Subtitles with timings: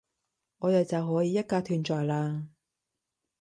[0.57, 2.47] 我哋就可以一家團聚喇